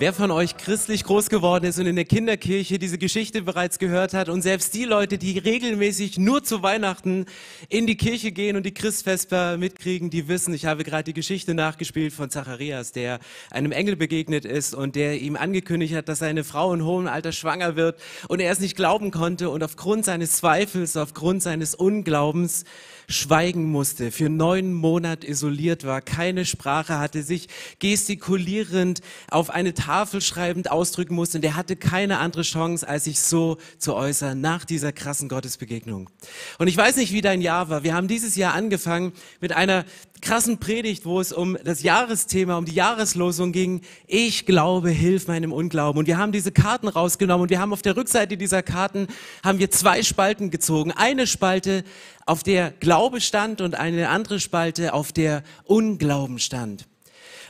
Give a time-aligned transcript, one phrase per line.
[0.00, 4.14] Wer von euch christlich groß geworden ist und in der Kinderkirche diese Geschichte bereits gehört
[4.14, 7.26] hat und selbst die Leute, die regelmäßig nur zu Weihnachten
[7.68, 11.52] in die Kirche gehen und die Christfesper mitkriegen, die wissen, ich habe gerade die Geschichte
[11.52, 13.18] nachgespielt von Zacharias, der
[13.50, 17.32] einem Engel begegnet ist und der ihm angekündigt hat, dass seine Frau in hohem Alter
[17.32, 22.64] schwanger wird und er es nicht glauben konnte und aufgrund seines Zweifels, aufgrund seines Unglaubens
[23.08, 27.48] schweigen musste, für neun Monate isoliert war, keine Sprache hatte, sich
[27.78, 29.00] gestikulierend
[29.30, 33.56] auf eine Tafel schreibend ausdrücken musste und der hatte keine andere Chance, als sich so
[33.78, 36.10] zu äußern nach dieser krassen Gottesbegegnung.
[36.58, 37.82] Und ich weiß nicht, wie dein Jahr war.
[37.82, 39.86] Wir haben dieses Jahr angefangen mit einer
[40.20, 43.80] krassen Predigt, wo es um das Jahresthema, um die Jahreslosung ging.
[44.06, 45.98] Ich glaube, hilf meinem Unglauben.
[45.98, 49.08] Und wir haben diese Karten rausgenommen und wir haben auf der Rückseite dieser Karten
[49.44, 50.92] haben wir zwei Spalten gezogen.
[50.92, 51.84] Eine Spalte,
[52.26, 56.86] auf der Glaube stand und eine andere Spalte, auf der Unglauben stand.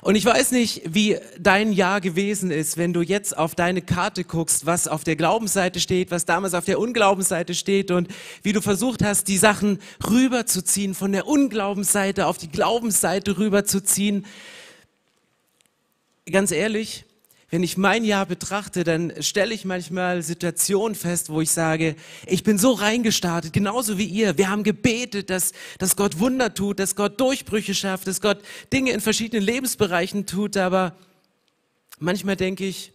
[0.01, 4.23] Und ich weiß nicht, wie dein Jahr gewesen ist, wenn du jetzt auf deine Karte
[4.23, 8.09] guckst, was auf der Glaubensseite steht, was damals auf der Unglaubensseite steht und
[8.43, 14.25] wie du versucht hast, die Sachen rüberzuziehen, von der Unglaubensseite auf die Glaubensseite rüberzuziehen.
[16.31, 17.05] Ganz ehrlich,
[17.51, 21.97] wenn ich mein Jahr betrachte, dann stelle ich manchmal Situationen fest, wo ich sage,
[22.27, 24.37] ich bin so reingestartet, genauso wie ihr.
[24.37, 28.93] Wir haben gebetet, dass, dass Gott Wunder tut, dass Gott Durchbrüche schafft, dass Gott Dinge
[28.93, 30.95] in verschiedenen Lebensbereichen tut, aber
[31.99, 32.93] manchmal denke ich,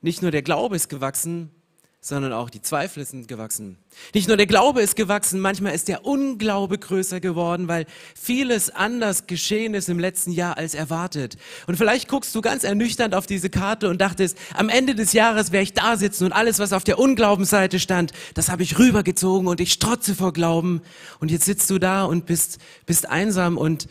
[0.00, 1.50] nicht nur der Glaube ist gewachsen,
[2.00, 3.76] sondern auch die Zweifel sind gewachsen.
[4.14, 9.26] Nicht nur der Glaube ist gewachsen, manchmal ist der Unglaube größer geworden, weil vieles anders
[9.26, 11.36] geschehen ist im letzten Jahr als erwartet.
[11.66, 15.50] Und vielleicht guckst du ganz ernüchternd auf diese Karte und dachtest, am Ende des Jahres
[15.50, 19.48] werde ich da sitzen und alles, was auf der Unglaubensseite stand, das habe ich rübergezogen
[19.48, 20.82] und ich strotze vor Glauben.
[21.18, 23.88] Und jetzt sitzt du da und bist, bist einsam und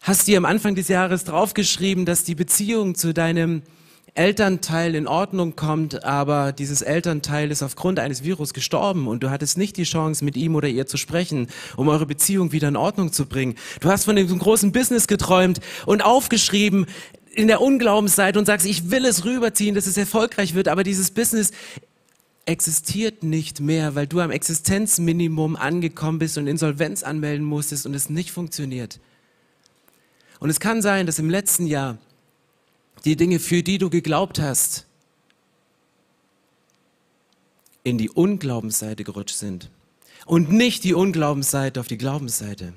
[0.00, 3.62] hast dir am Anfang des Jahres draufgeschrieben, dass die Beziehung zu deinem
[4.14, 9.56] Elternteil in Ordnung kommt, aber dieses Elternteil ist aufgrund eines Virus gestorben und du hattest
[9.56, 13.12] nicht die Chance, mit ihm oder ihr zu sprechen, um eure Beziehung wieder in Ordnung
[13.12, 13.54] zu bringen.
[13.80, 16.86] Du hast von dem großen Business geträumt und aufgeschrieben
[17.32, 21.12] in der Unglaubensseite und sagst, ich will es rüberziehen, dass es erfolgreich wird, aber dieses
[21.12, 21.52] Business
[22.46, 28.10] existiert nicht mehr, weil du am Existenzminimum angekommen bist und Insolvenz anmelden musstest und es
[28.10, 28.98] nicht funktioniert.
[30.40, 31.98] Und es kann sein, dass im letzten Jahr
[33.04, 34.86] die Dinge, für die du geglaubt hast,
[37.82, 39.70] in die Unglaubensseite gerutscht sind
[40.26, 42.74] und nicht die Unglaubensseite auf die Glaubensseite.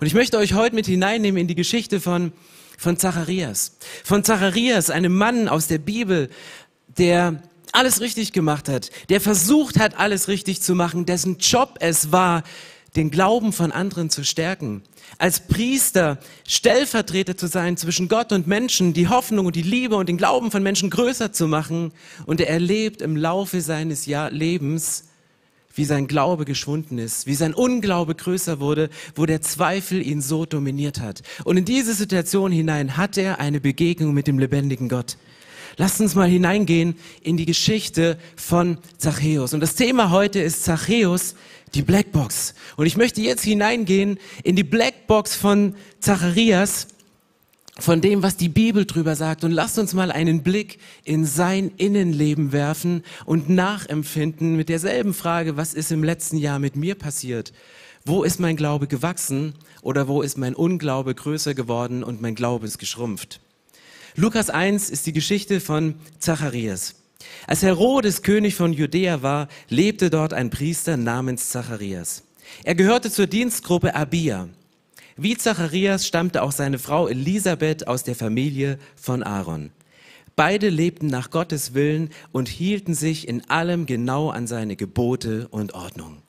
[0.00, 2.32] Und ich möchte euch heute mit hineinnehmen in die Geschichte von,
[2.78, 3.76] von Zacharias.
[4.02, 6.30] Von Zacharias, einem Mann aus der Bibel,
[6.98, 7.42] der
[7.72, 12.44] alles richtig gemacht hat, der versucht hat, alles richtig zu machen, dessen Job es war,
[12.96, 14.82] den Glauben von anderen zu stärken.
[15.18, 20.08] Als Priester Stellvertreter zu sein zwischen Gott und Menschen, die Hoffnung und die Liebe und
[20.08, 21.92] den Glauben von Menschen größer zu machen.
[22.26, 25.04] Und er erlebt im Laufe seines Jahr Lebens,
[25.74, 30.46] wie sein Glaube geschwunden ist, wie sein Unglaube größer wurde, wo der Zweifel ihn so
[30.46, 31.22] dominiert hat.
[31.42, 35.16] Und in diese Situation hinein hat er eine Begegnung mit dem lebendigen Gott.
[35.76, 39.54] Lasst uns mal hineingehen in die Geschichte von Zachäus.
[39.54, 41.34] Und das Thema heute ist Zachäus,
[41.74, 42.54] die Blackbox.
[42.76, 46.88] Und ich möchte jetzt hineingehen in die Blackbox von Zacharias,
[47.78, 49.42] von dem, was die Bibel drüber sagt.
[49.42, 55.56] Und lasst uns mal einen Blick in sein Innenleben werfen und nachempfinden mit derselben Frage,
[55.56, 57.52] was ist im letzten Jahr mit mir passiert?
[58.04, 62.66] Wo ist mein Glaube gewachsen oder wo ist mein Unglaube größer geworden und mein Glaube
[62.66, 63.40] ist geschrumpft?
[64.14, 66.94] Lukas 1 ist die Geschichte von Zacharias.
[67.46, 72.22] Als Herodes König von Judäa war, lebte dort ein Priester namens Zacharias.
[72.62, 74.48] Er gehörte zur Dienstgruppe Abia.
[75.16, 79.70] Wie Zacharias stammte auch seine Frau Elisabeth aus der Familie von Aaron.
[80.36, 85.74] Beide lebten nach Gottes Willen und hielten sich in allem genau an seine Gebote und
[85.74, 86.23] Ordnung.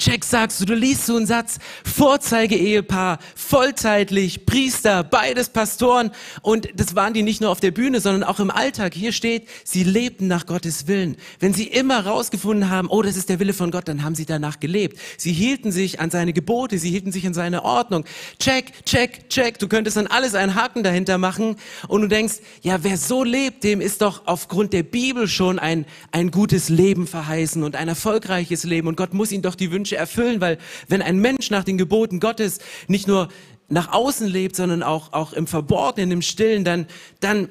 [0.00, 6.10] Check sagst du, du liest so einen Satz, Vorzeige-Ehepaar, vollzeitlich, Priester, beides Pastoren.
[6.40, 8.94] Und das waren die nicht nur auf der Bühne, sondern auch im Alltag.
[8.94, 11.18] Hier steht, sie lebten nach Gottes Willen.
[11.38, 14.24] Wenn sie immer rausgefunden haben, oh, das ist der Wille von Gott, dann haben sie
[14.24, 14.98] danach gelebt.
[15.18, 18.06] Sie hielten sich an seine Gebote, sie hielten sich an seine Ordnung.
[18.38, 19.58] Check, check, check.
[19.58, 21.56] Du könntest dann alles einen Haken dahinter machen
[21.88, 25.84] und du denkst, ja, wer so lebt, dem ist doch aufgrund der Bibel schon ein,
[26.10, 29.89] ein gutes Leben verheißen und ein erfolgreiches Leben und Gott muss ihn doch die Wünsche
[29.96, 30.58] erfüllen, weil
[30.88, 32.58] wenn ein Mensch nach den Geboten Gottes
[32.88, 33.28] nicht nur
[33.68, 36.86] nach außen lebt, sondern auch, auch im Verborgenen, im Stillen, dann,
[37.20, 37.48] dann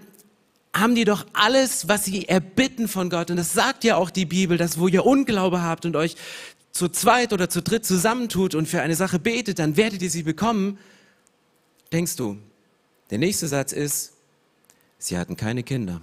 [0.73, 3.31] haben die doch alles, was sie erbitten von Gott.
[3.31, 6.15] Und das sagt ja auch die Bibel, dass wo ihr Unglaube habt und euch
[6.71, 10.23] zu zweit oder zu dritt zusammentut und für eine Sache betet, dann werdet ihr sie
[10.23, 10.77] bekommen.
[11.91, 12.37] Denkst du?
[13.09, 14.13] Der nächste Satz ist,
[14.99, 16.01] sie hatten keine Kinder.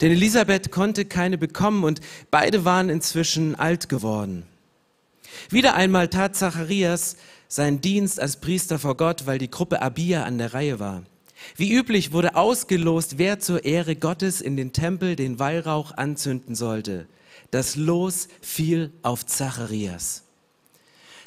[0.00, 2.00] Denn Elisabeth konnte keine bekommen und
[2.30, 4.46] beide waren inzwischen alt geworden.
[5.50, 7.16] Wieder einmal tat Zacharias
[7.48, 11.02] seinen Dienst als Priester vor Gott, weil die Gruppe Abia an der Reihe war.
[11.56, 17.06] Wie üblich wurde ausgelost, wer zur Ehre Gottes in den Tempel den Weihrauch anzünden sollte.
[17.50, 20.24] Das Los fiel auf Zacharias.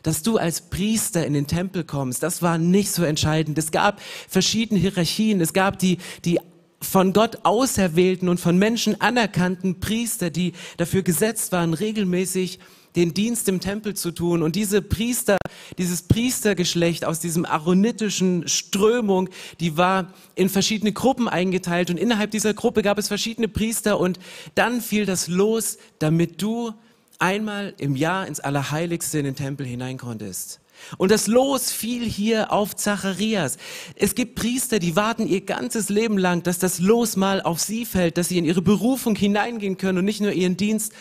[0.03, 3.57] Dass du als Priester in den Tempel kommst, das war nicht so entscheidend.
[3.57, 5.41] Es gab verschiedene Hierarchien.
[5.41, 6.39] Es gab die, die
[6.81, 12.59] von Gott auserwählten und von Menschen anerkannten Priester, die dafür gesetzt waren, regelmäßig
[12.95, 14.43] den Dienst im Tempel zu tun.
[14.43, 15.37] Und diese Priester,
[15.77, 19.29] dieses Priestergeschlecht aus diesem aaronitischen Strömung,
[19.59, 21.89] die war in verschiedene Gruppen eingeteilt.
[21.89, 23.99] Und innerhalb dieser Gruppe gab es verschiedene Priester.
[23.99, 24.19] Und
[24.55, 26.73] dann fiel das los, damit du
[27.19, 30.59] einmal im Jahr ins Allerheiligste in den Tempel hinein konntest.
[30.97, 33.57] Und das Los fiel hier auf Zacharias.
[33.95, 37.85] Es gibt Priester, die warten ihr ganzes Leben lang, dass das Los mal auf sie
[37.85, 40.93] fällt, dass sie in ihre Berufung hineingehen können und nicht nur ihren Dienst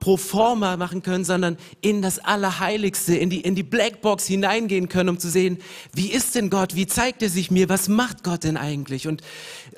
[0.00, 5.10] pro forma machen können, sondern in das Allerheiligste, in die, in die Blackbox hineingehen können,
[5.10, 5.58] um zu sehen,
[5.92, 9.06] wie ist denn Gott, wie zeigt er sich mir, was macht Gott denn eigentlich?
[9.06, 9.22] Und,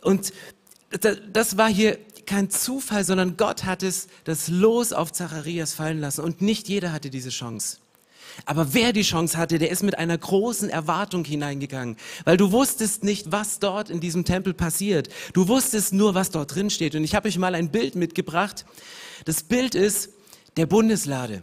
[0.02, 0.32] und
[1.32, 6.22] das war hier kein Zufall, sondern Gott hat es, das Los auf Zacharias fallen lassen
[6.22, 7.78] und nicht jeder hatte diese Chance.
[8.46, 13.04] Aber wer die Chance hatte, der ist mit einer großen Erwartung hineingegangen, weil du wusstest
[13.04, 15.08] nicht, was dort in diesem Tempel passiert.
[15.32, 16.94] Du wusstest nur, was dort drin steht.
[16.94, 18.64] Und ich habe euch mal ein Bild mitgebracht.
[19.24, 20.10] Das Bild ist
[20.56, 21.42] der Bundeslade.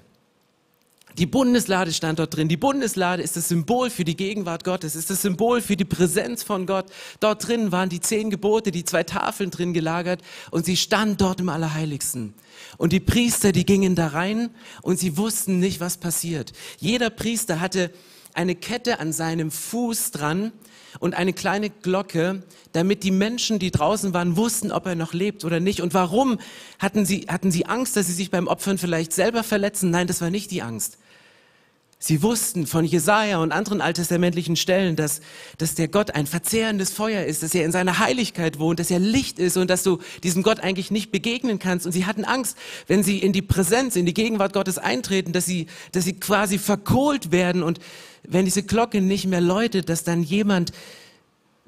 [1.17, 2.47] Die Bundeslade stand dort drin.
[2.47, 6.43] Die Bundeslade ist das Symbol für die Gegenwart Gottes, ist das Symbol für die Präsenz
[6.43, 6.85] von Gott.
[7.19, 10.21] Dort drin waren die zehn Gebote, die zwei Tafeln drin gelagert
[10.51, 12.35] und sie stand dort im Allerheiligsten.
[12.77, 14.51] Und die Priester, die gingen da rein
[14.81, 16.53] und sie wussten nicht, was passiert.
[16.79, 17.91] Jeder Priester hatte
[18.33, 20.53] eine Kette an seinem Fuß dran
[20.99, 25.45] und eine kleine Glocke, damit die Menschen, die draußen waren, wussten, ob er noch lebt
[25.45, 25.81] oder nicht.
[25.81, 26.39] Und warum
[26.79, 29.91] hatten sie, hatten sie Angst, dass sie sich beim Opfern vielleicht selber verletzen?
[29.91, 30.97] Nein, das war nicht die Angst.
[32.01, 35.19] Sie wussten von Jesaja und anderen alttestamentlichen Stellen, dass,
[35.57, 38.99] dass der Gott ein verzehrendes Feuer ist, dass er in seiner Heiligkeit wohnt, dass er
[38.99, 41.85] Licht ist und dass du diesem Gott eigentlich nicht begegnen kannst.
[41.85, 42.57] Und sie hatten Angst,
[42.87, 46.57] wenn sie in die Präsenz, in die Gegenwart Gottes eintreten, dass sie, dass sie quasi
[46.57, 47.79] verkohlt werden und
[48.23, 50.71] wenn diese Glocke nicht mehr läutet, dass dann jemand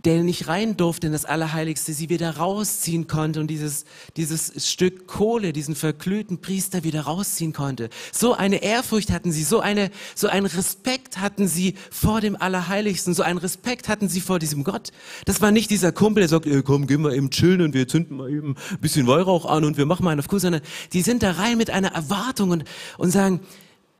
[0.05, 3.85] der nicht rein durfte in das Allerheiligste, sie wieder rausziehen konnte und dieses,
[4.17, 7.89] dieses Stück Kohle, diesen verglühten Priester wieder rausziehen konnte.
[8.11, 13.13] So eine Ehrfurcht hatten sie, so eine, so einen Respekt hatten sie vor dem Allerheiligsten,
[13.13, 14.91] so einen Respekt hatten sie vor diesem Gott.
[15.25, 17.87] Das war nicht dieser Kumpel, der sagt, ey, komm, gehen wir eben chillen und wir
[17.87, 20.61] zünden mal eben ein bisschen Weihrauch an und wir machen mal einen auf Kurs, sondern
[20.93, 22.63] die sind da rein mit einer Erwartung und,
[22.97, 23.41] und sagen,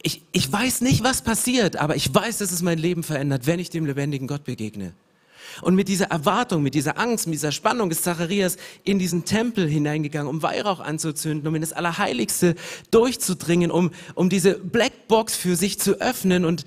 [0.01, 3.59] ich, ich weiß nicht, was passiert, aber ich weiß, dass es mein Leben verändert, wenn
[3.59, 4.93] ich dem lebendigen Gott begegne.
[5.61, 9.67] Und mit dieser Erwartung, mit dieser Angst, mit dieser Spannung ist Zacharias in diesen Tempel
[9.67, 12.55] hineingegangen, um Weihrauch anzuzünden, um in das Allerheiligste
[12.91, 16.45] durchzudringen, um, um diese Blackbox für sich zu öffnen.
[16.45, 16.65] Und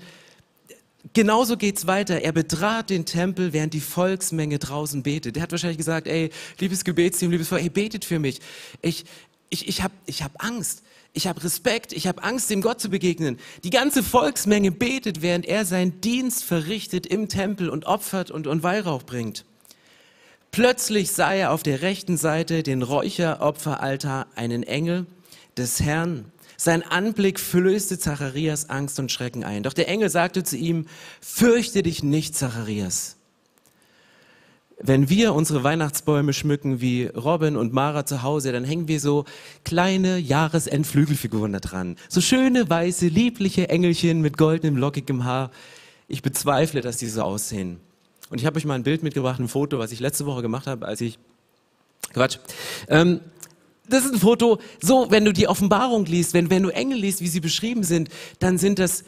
[1.13, 2.21] genauso geht's weiter.
[2.21, 5.35] Er betrat den Tempel, während die Volksmenge draußen betet.
[5.35, 6.29] Der hat wahrscheinlich gesagt, ey,
[6.59, 8.39] liebes Gebetsteam, liebes Volk, ey, betet für mich.
[8.81, 9.05] Ich,
[9.49, 10.83] ich, ich habe ich hab Angst.
[11.15, 13.39] Ich habe Respekt, ich habe Angst, dem Gott zu begegnen.
[13.63, 18.63] Die ganze Volksmenge betet, während er seinen Dienst verrichtet im Tempel und opfert und, und
[18.63, 19.45] Weihrauch bringt.
[20.51, 25.05] Plötzlich sah er auf der rechten Seite den Räucheropferaltar einen Engel
[25.55, 26.33] des Herrn.
[26.57, 29.63] Sein Anblick flößte Zacharias Angst und Schrecken ein.
[29.63, 30.85] Doch der Engel sagte zu ihm,
[31.21, 33.15] fürchte dich nicht, Zacharias
[34.79, 39.25] wenn wir unsere Weihnachtsbäume schmücken wie Robin und Mara zu Hause, dann hängen wir so
[39.63, 41.95] kleine Jahresendflügelfiguren da dran.
[42.09, 45.51] So schöne, weiße, liebliche Engelchen mit goldenem, lockigem Haar.
[46.07, 47.79] Ich bezweifle, dass die so aussehen.
[48.29, 50.67] Und ich habe euch mal ein Bild mitgebracht, ein Foto, was ich letzte Woche gemacht
[50.67, 51.19] habe, als ich...
[52.13, 52.37] Quatsch.
[52.87, 53.21] Ähm,
[53.87, 57.21] das ist ein Foto, so, wenn du die Offenbarung liest, wenn, wenn du Engel liest,
[57.21, 59.03] wie sie beschrieben sind, dann sind das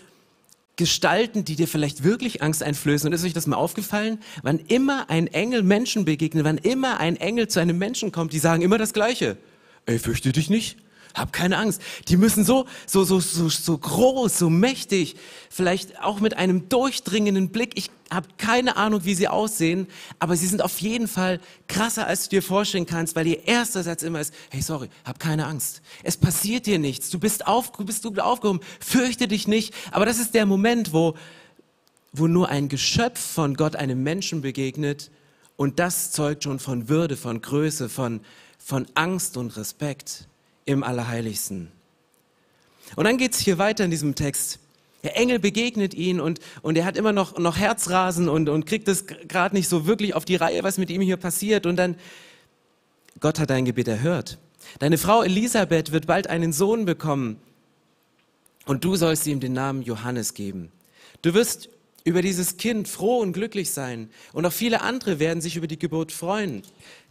[0.78, 3.08] Gestalten, die dir vielleicht wirklich Angst einflößen.
[3.08, 4.20] Und ist euch das mal aufgefallen?
[4.44, 8.40] Wann immer ein Engel Menschen begegnet, wann immer ein Engel zu einem Menschen kommt, die
[8.40, 9.38] sagen immer das Gleiche.
[9.86, 10.78] Ey, fürchte dich nicht.
[11.18, 11.82] Hab keine Angst.
[12.08, 15.16] Die müssen so, so, so, so, so groß, so mächtig,
[15.50, 17.72] vielleicht auch mit einem durchdringenden Blick.
[17.76, 19.88] Ich habe keine Ahnung, wie sie aussehen,
[20.20, 23.82] aber sie sind auf jeden Fall krasser, als du dir vorstellen kannst, weil ihr erster
[23.84, 25.82] Satz immer ist, hey, sorry, hab keine Angst.
[26.04, 27.10] Es passiert dir nichts.
[27.10, 28.62] Du bist auf, bist gut aufgehoben.
[28.80, 29.74] Fürchte dich nicht.
[29.92, 31.16] Aber das ist der Moment, wo,
[32.14, 35.10] wo nur ein Geschöpf von Gott einem Menschen begegnet
[35.56, 38.22] und das zeugt schon von Würde, von Größe, von,
[38.60, 40.28] von Angst und Respekt
[40.68, 41.72] im Allerheiligsten.
[42.96, 44.60] Und dann geht es hier weiter in diesem Text.
[45.04, 48.88] Der Engel begegnet ihn und, und er hat immer noch, noch Herzrasen und, und kriegt
[48.88, 51.66] es gerade nicht so wirklich auf die Reihe, was mit ihm hier passiert.
[51.66, 51.96] Und dann,
[53.20, 54.38] Gott hat dein Gebet erhört.
[54.80, 57.40] Deine Frau Elisabeth wird bald einen Sohn bekommen
[58.66, 60.72] und du sollst ihm den Namen Johannes geben.
[61.22, 61.70] Du wirst
[62.04, 65.80] über dieses Kind froh und glücklich sein und auch viele andere werden sich über die
[65.80, 66.64] Geburt freuen.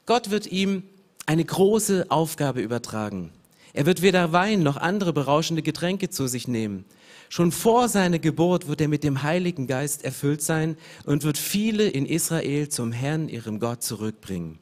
[0.04, 0.82] Gott wird ihm
[1.24, 3.32] eine große Aufgabe übertragen.
[3.76, 6.86] Er wird weder Wein noch andere berauschende Getränke zu sich nehmen.
[7.28, 11.86] Schon vor seiner Geburt wird er mit dem Heiligen Geist erfüllt sein und wird viele
[11.86, 14.58] in Israel zum Herrn, ihrem Gott, zurückbringen.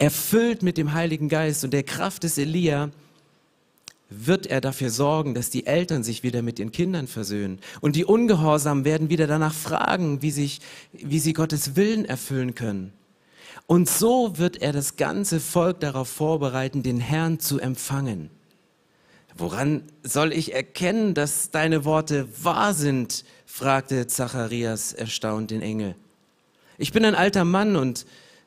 [0.00, 2.90] Erfüllt mit dem Heiligen Geist und der Kraft des Elia
[4.08, 7.60] wird er dafür sorgen, dass die Eltern sich wieder mit ihren Kindern versöhnen.
[7.80, 10.60] Und die Ungehorsamen werden wieder danach fragen, wie, sich,
[10.92, 12.92] wie sie Gottes Willen erfüllen können.
[13.70, 18.28] Und so wird er das ganze Volk darauf vorbereiten, den Herrn zu empfangen.
[19.36, 23.24] Woran soll ich erkennen, dass deine Worte wahr sind?
[23.46, 25.94] fragte Zacharias erstaunt den Engel.
[26.78, 28.06] Ich bin ein alter Mann und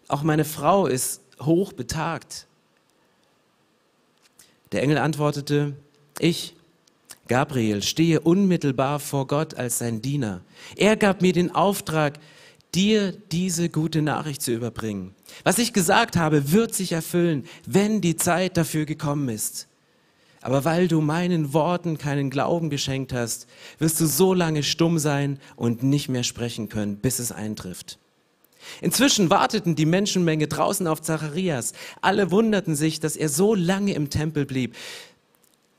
[0.10, 2.46] auch meine Frau ist hoch betagt.
[4.74, 5.74] Der Engel antwortete,
[6.20, 6.54] ich,
[7.30, 10.42] Gabriel, stehe unmittelbar vor Gott als sein Diener.
[10.76, 12.20] Er gab mir den Auftrag,
[12.76, 15.14] dir diese gute Nachricht zu überbringen.
[15.44, 19.68] Was ich gesagt habe, wird sich erfüllen, wenn die Zeit dafür gekommen ist.
[20.42, 23.48] Aber weil du meinen Worten keinen Glauben geschenkt hast,
[23.80, 27.98] wirst du so lange stumm sein und nicht mehr sprechen können, bis es eintrifft.
[28.82, 31.74] Inzwischen warteten die Menschenmenge draußen auf Zacharias.
[32.02, 34.76] Alle wunderten sich, dass er so lange im Tempel blieb.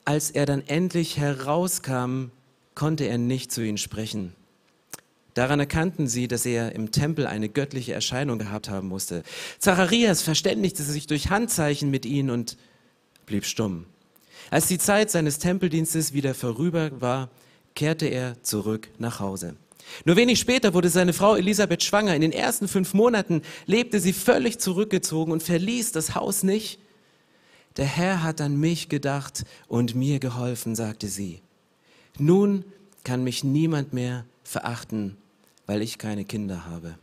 [0.05, 2.27] Als er dann endlich herauskam,
[2.75, 4.35] konnte er nicht zu ihnen sprechen.
[5.35, 9.25] Daran erkannten sie, dass er im Tempel eine göttliche Erscheinung gehabt haben musste.
[9.59, 12.57] Zacharias verständigte sich durch Handzeichen mit ihnen und
[13.27, 13.87] blieb stumm.
[14.51, 17.31] Als die Zeit seines Tempeldienstes wieder vorüber war,
[17.75, 19.57] kehrte er zurück nach Hause.
[20.05, 22.15] Nur wenig später wurde seine Frau Elisabeth schwanger.
[22.15, 26.79] In den ersten fünf Monaten lebte sie völlig zurückgezogen und verließ das Haus nicht.
[27.77, 31.41] Der Herr hat an mich gedacht und mir geholfen, sagte sie.
[32.19, 32.65] Nun
[33.03, 35.17] kann mich niemand mehr verachten,
[35.67, 36.99] weil ich keine Kinder habe.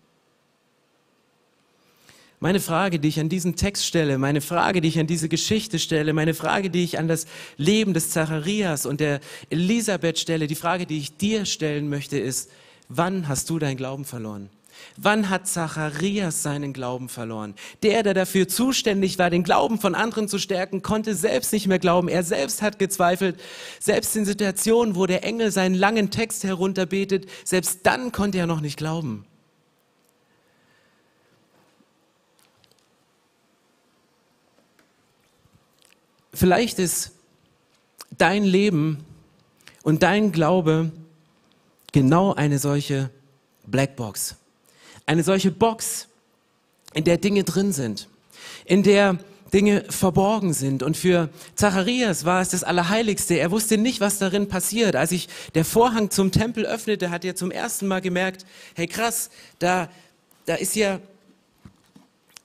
[2.40, 5.78] Meine Frage, die ich an diesen Text stelle, meine Frage, die ich an diese Geschichte
[5.78, 7.28] stelle, meine Frage, die ich an das
[7.58, 9.20] Leben des Zacharias und der
[9.52, 12.50] Elisabeth stelle, die Frage, die ich dir stellen möchte, ist,
[12.94, 14.50] Wann hast du deinen Glauben verloren?
[14.98, 17.56] Wann hat Zacharias seinen Glauben verloren?
[17.84, 21.80] Der, der dafür zuständig war, den Glauben von anderen zu stärken, konnte selbst nicht mehr
[21.80, 22.08] glauben.
[22.08, 23.40] Er selbst hat gezweifelt.
[23.80, 28.62] Selbst in Situationen, wo der Engel seinen langen Text herunterbetet, selbst dann konnte er noch
[28.62, 29.26] nicht glauben.
[36.34, 37.12] Vielleicht ist
[38.18, 39.06] dein Leben
[39.84, 40.92] und dein Glaube
[41.92, 43.10] genau eine solche
[43.66, 44.38] Blackbox.
[45.06, 46.08] Eine solche Box,
[46.94, 48.08] in der Dinge drin sind,
[48.66, 49.18] in der
[49.54, 50.84] Dinge verborgen sind.
[50.84, 53.36] Und für Zacharias war es das Allerheiligste.
[53.36, 54.96] Er wusste nicht, was darin passiert.
[54.96, 59.30] Als sich der Vorhang zum Tempel öffnete, hat er zum ersten Mal gemerkt, hey krass,
[59.60, 59.90] da,
[60.46, 61.00] da ist ja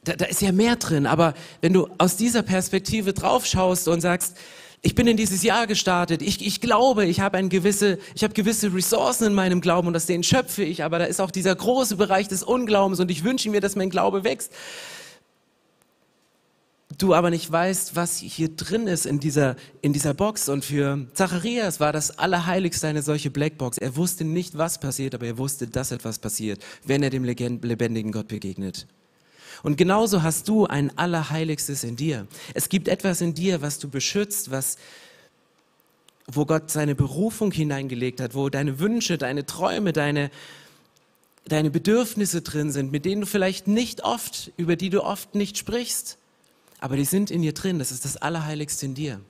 [0.07, 1.07] da, da ist ja mehr drin.
[1.07, 4.37] Aber wenn du aus dieser Perspektive draufschaust und sagst,
[4.83, 6.23] ich bin in dieses Jahr gestartet.
[6.23, 10.23] Ich, ich glaube, ich habe gewisse, ich gewisse Ressourcen in meinem Glauben und aus denen
[10.23, 10.85] schöpfe ich.
[10.85, 13.91] Aber da ist auch dieser große Bereich des Unglaubens und ich wünsche mir, dass mein
[13.91, 14.53] Glaube wächst.
[16.99, 20.49] Du aber nicht weißt, was hier drin ist in dieser, in dieser Box.
[20.49, 23.79] Und für Zacharias war das Allerheiligste eine solche Blackbox.
[23.79, 28.13] Er wusste nicht, was passiert, aber er wusste, dass etwas passiert, wenn er dem lebendigen
[28.13, 28.87] Gott begegnet.
[29.63, 32.27] Und genauso hast du ein Allerheiligstes in dir.
[32.55, 34.77] Es gibt etwas in dir, was du beschützt, was,
[36.27, 40.31] wo Gott seine Berufung hineingelegt hat, wo deine Wünsche, deine Träume, deine,
[41.47, 45.59] deine Bedürfnisse drin sind, mit denen du vielleicht nicht oft, über die du oft nicht
[45.59, 46.19] sprichst,
[46.81, 47.79] aber die sind in dir drin.
[47.79, 49.21] Das ist das Allerheiligste in dir.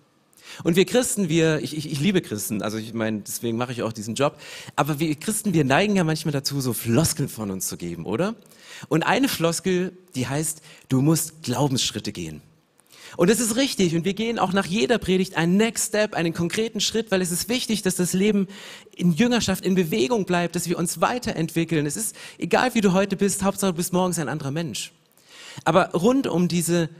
[0.64, 3.82] Und wir Christen, wir, ich, ich, ich liebe Christen, also ich meine, deswegen mache ich
[3.82, 4.38] auch diesen Job,
[4.74, 8.34] aber wir Christen, wir neigen ja manchmal dazu, so Floskeln von uns zu geben, oder?
[8.88, 12.42] Und eine Floskel, die heißt, du musst Glaubensschritte gehen.
[13.16, 13.94] Und das ist richtig.
[13.94, 17.30] Und wir gehen auch nach jeder Predigt einen Next Step, einen konkreten Schritt, weil es
[17.30, 18.48] ist wichtig, dass das Leben
[18.94, 21.86] in Jüngerschaft, in Bewegung bleibt, dass wir uns weiterentwickeln.
[21.86, 24.92] Es ist egal, wie du heute bist, Hauptsache du bist morgens ein anderer Mensch.
[25.64, 26.90] Aber rund um diese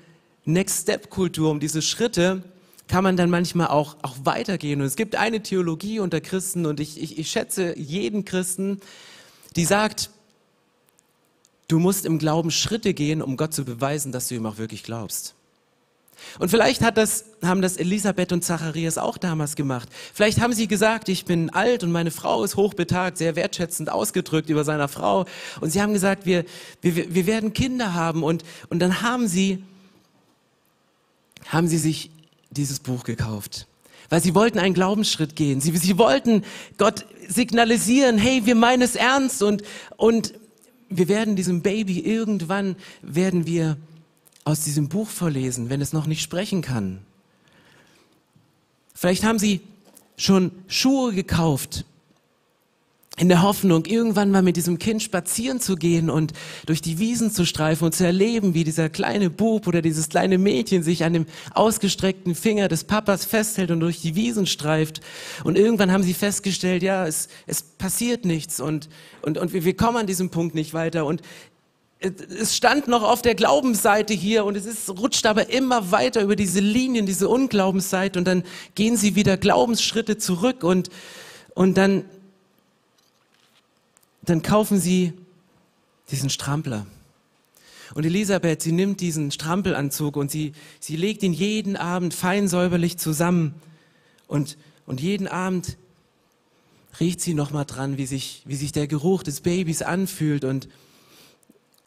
[0.45, 2.43] Next Step Kultur, um diese Schritte,
[2.88, 4.81] kann man dann manchmal auch, auch weitergehen.
[4.81, 8.81] Und es gibt eine Theologie unter Christen und ich, ich, ich schätze jeden Christen,
[9.57, 10.11] die sagt,
[11.69, 14.83] du musst im Glauben Schritte gehen, um Gott zu beweisen, dass du ihm auch wirklich
[14.83, 15.35] glaubst.
[16.38, 19.88] Und vielleicht hat das, haben das Elisabeth und Zacharias auch damals gemacht.
[20.14, 24.49] Vielleicht haben sie gesagt, ich bin alt und meine Frau ist hochbetagt, sehr wertschätzend ausgedrückt
[24.49, 25.26] über seiner Frau.
[25.61, 26.45] Und sie haben gesagt, wir,
[26.81, 28.23] wir, wir werden Kinder haben.
[28.23, 29.62] Und, und dann haben sie,
[31.49, 32.11] haben sie sich
[32.56, 33.66] dieses Buch gekauft.
[34.08, 35.60] Weil sie wollten einen Glaubensschritt gehen.
[35.60, 36.44] Sie, sie wollten
[36.78, 39.62] Gott signalisieren, hey, wir meinen es ernst und,
[39.96, 40.34] und
[40.88, 43.76] wir werden diesem Baby irgendwann, werden wir
[44.44, 47.00] aus diesem Buch vorlesen, wenn es noch nicht sprechen kann.
[48.94, 49.60] Vielleicht haben sie
[50.16, 51.84] schon Schuhe gekauft,
[53.18, 56.35] in der Hoffnung, irgendwann mal mit diesem Kind spazieren zu gehen und
[56.66, 60.37] durch die Wiesen zu streifen und zu erleben, wie dieser kleine Bub oder dieses kleine
[60.37, 65.00] Mädchen sich an dem ausgestreckten Finger des Papas festhält und durch die Wiesen streift.
[65.44, 68.90] Und irgendwann haben sie festgestellt, ja, es, es passiert nichts und,
[69.23, 71.06] und, und wir, wir kommen an diesem Punkt nicht weiter.
[71.06, 71.23] Und
[72.00, 76.37] es stand noch auf der Glaubensseite hier und es ist, rutscht aber immer weiter über
[76.37, 78.44] diese Linien, diese Unglaubensseite und dann
[78.75, 80.90] gehen sie wieder Glaubensschritte zurück und,
[81.54, 82.04] und dann
[84.26, 85.12] dann kaufen sie
[86.11, 86.87] diesen Strampler.
[87.95, 92.99] Und Elisabeth, sie nimmt diesen Strampelanzug und sie, sie legt ihn jeden Abend fein säuberlich
[92.99, 93.54] zusammen.
[94.26, 95.78] Und, und jeden Abend
[96.99, 100.45] riecht sie nochmal dran, wie sich, wie sich der Geruch des Babys anfühlt.
[100.45, 100.68] Und,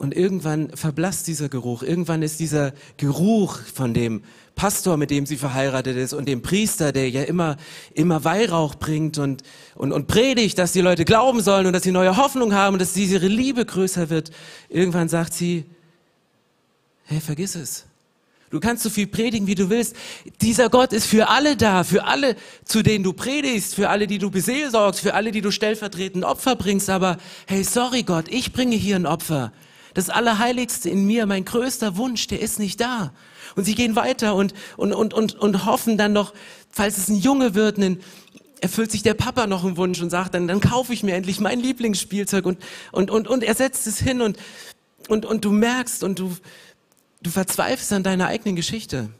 [0.00, 1.82] und irgendwann verblasst dieser Geruch.
[1.82, 4.22] Irgendwann ist dieser Geruch von dem
[4.54, 7.58] Pastor, mit dem sie verheiratet ist und dem Priester, der ja immer,
[7.92, 9.42] immer Weihrauch bringt und,
[9.74, 12.78] und, und predigt, dass die Leute glauben sollen und dass sie neue Hoffnung haben und
[12.78, 14.30] dass ihre Liebe größer wird.
[14.70, 15.66] Irgendwann sagt sie,
[17.04, 17.84] hey, vergiss es.
[18.48, 19.94] Du kannst so viel predigen, wie du willst.
[20.40, 24.18] Dieser Gott ist für alle da, für alle, zu denen du predigst, für alle, die
[24.18, 26.88] du beseelsorgst, für alle, die du stellvertretend Opfer bringst.
[26.88, 29.52] Aber hey, sorry Gott, ich bringe hier ein Opfer.
[29.94, 33.12] Das Allerheiligste in mir, mein größter Wunsch, der ist nicht da.
[33.56, 36.32] Und sie gehen weiter und, und, und, und, und hoffen dann noch,
[36.70, 38.00] falls es ein Junge wird, einen,
[38.60, 41.40] erfüllt sich der Papa noch einen Wunsch und sagt dann, dann kaufe ich mir endlich
[41.40, 42.58] mein Lieblingsspielzeug und,
[42.92, 44.38] und, und, und er setzt es hin und,
[45.08, 46.36] und, und du merkst und du,
[47.22, 49.10] du verzweifelst an deiner eigenen Geschichte.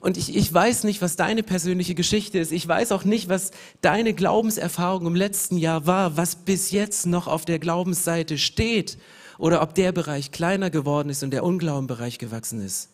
[0.00, 2.52] Und ich, ich weiß nicht, was deine persönliche Geschichte ist.
[2.52, 7.26] Ich weiß auch nicht, was deine Glaubenserfahrung im letzten Jahr war, was bis jetzt noch
[7.26, 8.98] auf der Glaubensseite steht
[9.38, 12.90] oder ob der Bereich kleiner geworden ist und der Unglaubenbereich gewachsen ist.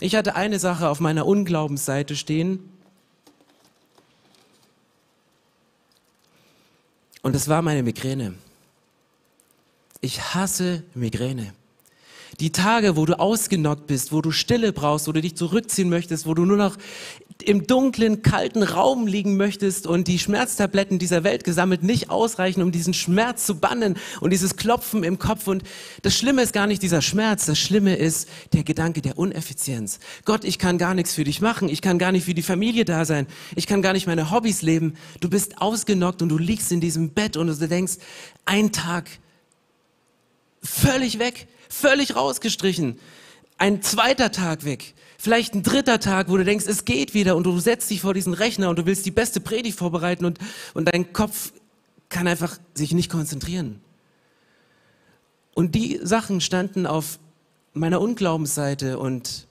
[0.00, 2.72] Ich hatte eine Sache auf meiner Unglaubensseite stehen.
[7.22, 8.34] Und das war meine Migräne.
[10.00, 11.52] Ich hasse Migräne.
[12.40, 16.26] Die Tage, wo du ausgenockt bist, wo du Stille brauchst, wo du dich zurückziehen möchtest,
[16.26, 16.76] wo du nur noch
[17.44, 22.72] im dunklen, kalten Raum liegen möchtest und die Schmerztabletten dieser Welt gesammelt nicht ausreichen, um
[22.72, 25.46] diesen Schmerz zu bannen und dieses Klopfen im Kopf.
[25.46, 25.62] Und
[26.02, 30.00] das Schlimme ist gar nicht dieser Schmerz, das Schlimme ist der Gedanke der Uneffizienz.
[30.24, 32.84] Gott, ich kann gar nichts für dich machen, ich kann gar nicht für die Familie
[32.84, 34.94] da sein, ich kann gar nicht meine Hobbys leben.
[35.20, 37.94] Du bist ausgenockt und du liegst in diesem Bett und du denkst,
[38.46, 39.08] ein Tag
[40.62, 42.98] völlig weg völlig rausgestrichen.
[43.58, 44.94] Ein zweiter Tag weg.
[45.18, 48.14] Vielleicht ein dritter Tag, wo du denkst, es geht wieder und du setzt dich vor
[48.14, 50.38] diesen Rechner und du willst die beste Predigt vorbereiten und,
[50.74, 51.52] und dein Kopf
[52.08, 53.80] kann einfach sich nicht konzentrieren.
[55.54, 57.18] Und die Sachen standen auf
[57.72, 59.48] meiner Unglaubensseite und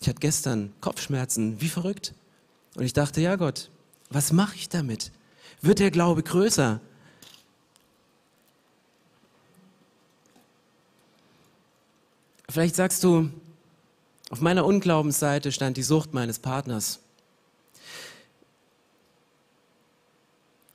[0.00, 2.14] ich hatte gestern Kopfschmerzen, wie verrückt.
[2.76, 3.70] Und ich dachte, ja Gott,
[4.10, 5.10] was mache ich damit?
[5.60, 6.80] Wird der Glaube größer?
[12.54, 13.30] Vielleicht sagst du,
[14.30, 17.00] auf meiner Unglaubensseite stand die Sucht meines Partners,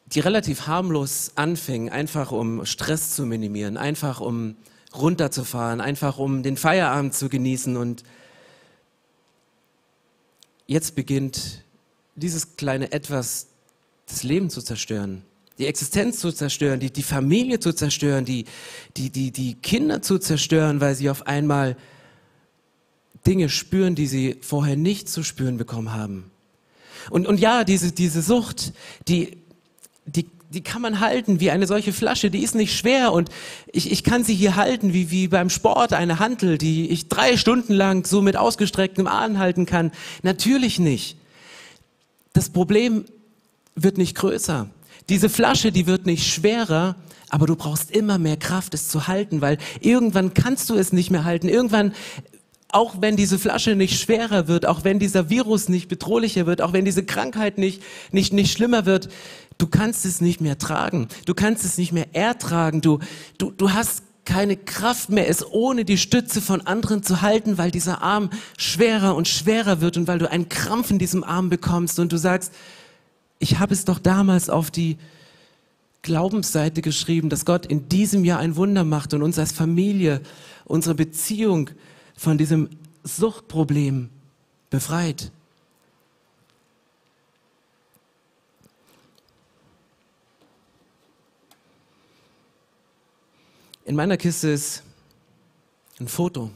[0.08, 4.58] die relativ harmlos anfing, einfach um Stress zu minimieren, einfach um
[4.94, 7.78] runterzufahren, einfach um den Feierabend zu genießen.
[7.78, 8.04] Und
[10.68, 11.64] jetzt beginnt
[12.18, 13.48] dieses kleine Etwas
[14.06, 15.24] das Leben zu zerstören
[15.60, 18.46] die Existenz zu zerstören, die, die Familie zu zerstören, die,
[18.96, 21.76] die, die, die Kinder zu zerstören, weil sie auf einmal
[23.28, 26.32] Dinge spüren, die sie vorher nicht zu spüren bekommen haben.
[27.10, 28.72] Und, und ja, diese, diese Sucht,
[29.10, 29.38] die,
[30.06, 33.30] die, die kann man halten wie eine solche Flasche, die ist nicht schwer und
[33.72, 37.36] ich, ich kann sie hier halten wie, wie beim Sport eine Hantel, die ich drei
[37.36, 39.92] Stunden lang so mit ausgestrecktem Arm halten kann.
[40.24, 41.18] Natürlich nicht.
[42.32, 43.04] Das Problem
[43.76, 44.70] wird nicht größer.
[45.10, 46.96] Diese Flasche, die wird nicht schwerer,
[47.30, 51.12] aber du brauchst immer mehr Kraft, es zu halten, weil irgendwann kannst du es nicht
[51.12, 51.50] mehr halten.
[51.50, 51.94] Irgendwann,
[52.72, 56.74] auch wenn diese Flasche nicht schwerer wird, auch wenn dieser Virus nicht bedrohlicher wird, auch
[56.74, 59.10] wenn diese Krankheit nicht, nicht, nicht schlimmer wird,
[59.60, 61.10] Du kannst es nicht mehr tragen.
[61.26, 62.80] Du kannst es nicht mehr ertragen.
[62.80, 63.00] Du,
[63.38, 67.70] du, du hast keine Kraft mehr, es ohne die Stütze von anderen zu halten, weil
[67.70, 72.00] dieser Arm schwerer und schwerer wird und weil du einen Krampf in diesem Arm bekommst
[72.00, 72.54] und du sagst,
[73.40, 74.98] ich habe es doch damals auf die
[76.02, 80.22] Glaubensseite geschrieben, dass Gott in diesem Jahr ein Wunder macht und uns als Familie,
[80.66, 81.70] unsere Beziehung
[82.16, 82.70] von diesem
[83.04, 84.10] Suchtproblem
[84.70, 85.32] befreit.
[93.86, 94.84] In meiner Kiste ist
[96.00, 96.52] ein Foto.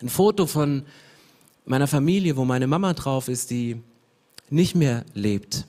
[0.00, 0.84] Ein Foto von
[1.66, 3.82] meiner Familie, wo meine Mama drauf ist, die
[4.50, 5.66] nicht mehr lebt.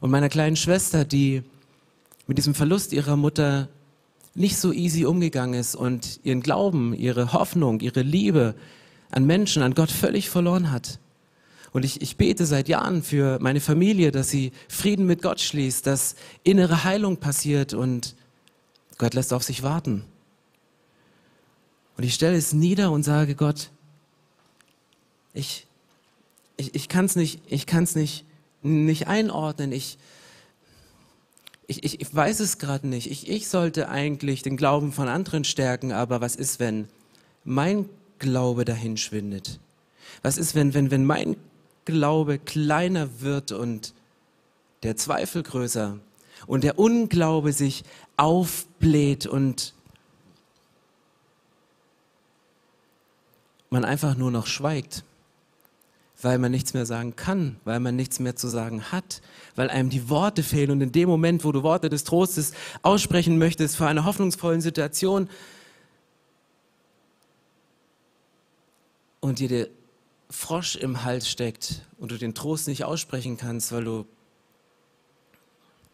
[0.00, 1.42] Und meiner kleinen Schwester, die
[2.26, 3.68] mit diesem Verlust ihrer Mutter
[4.34, 8.54] nicht so easy umgegangen ist und ihren Glauben, ihre Hoffnung, ihre Liebe
[9.10, 10.98] an Menschen, an Gott völlig verloren hat.
[11.72, 15.86] Und ich, ich bete seit Jahren für meine Familie, dass sie Frieden mit Gott schließt,
[15.86, 18.14] dass innere Heilung passiert und
[18.98, 20.04] Gott lässt auf sich warten.
[21.96, 23.70] Und ich stelle es nieder und sage, Gott,
[25.32, 25.66] ich,
[26.56, 28.24] ich, ich kann es nicht, ich kann's nicht,
[28.62, 29.72] nicht einordnen.
[29.72, 29.98] Ich,
[31.66, 33.10] ich, ich, ich weiß es gerade nicht.
[33.10, 36.88] Ich, ich sollte eigentlich den Glauben von anderen stärken, aber was ist, wenn
[37.44, 37.88] mein
[38.18, 39.60] Glaube dahin schwindet?
[40.22, 41.36] Was ist, wenn, wenn, wenn mein
[41.84, 43.94] Glaube kleiner wird und
[44.82, 45.98] der Zweifel größer
[46.46, 47.84] und der Unglaube sich
[48.16, 49.74] aufbläht und
[53.70, 55.04] man einfach nur noch schweigt,
[56.22, 59.20] weil man nichts mehr sagen kann, weil man nichts mehr zu sagen hat,
[59.54, 62.52] weil einem die Worte fehlen und in dem Moment, wo du Worte des Trostes
[62.82, 65.28] aussprechen möchtest für eine hoffnungsvolle Situation
[69.20, 69.68] und dir der
[70.30, 74.06] Frosch im Hals steckt und du den Trost nicht aussprechen kannst, weil du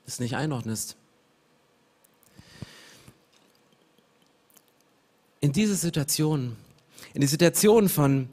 [0.06, 0.96] es nicht einordnest.
[5.40, 6.56] In diese Situation,
[7.14, 8.28] in die Situation von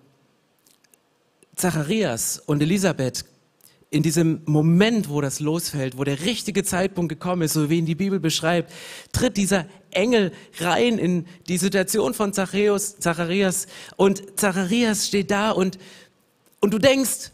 [1.59, 3.25] Zacharias und Elisabeth,
[3.91, 7.85] in diesem Moment, wo das losfällt, wo der richtige Zeitpunkt gekommen ist, so wie ihn
[7.85, 8.71] die Bibel beschreibt,
[9.11, 13.67] tritt dieser Engel rein in die Situation von Zacharias, Zacharias
[13.97, 15.79] und Zacharias steht da und,
[16.61, 17.31] und du denkst,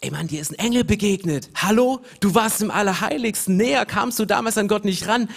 [0.00, 1.48] ey Mann, dir ist ein Engel begegnet.
[1.54, 3.56] Hallo, du warst im Allerheiligsten.
[3.56, 5.30] Näher kamst du damals an Gott nicht ran.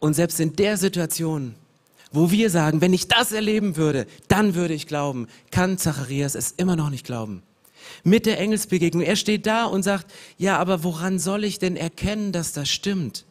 [0.00, 1.54] Und selbst in der Situation,
[2.12, 6.52] wo wir sagen, wenn ich das erleben würde, dann würde ich glauben, kann Zacharias es
[6.52, 7.42] immer noch nicht glauben.
[8.04, 9.02] Mit der Engelsbegegnung.
[9.02, 13.24] Er steht da und sagt, ja, aber woran soll ich denn erkennen, dass das stimmt?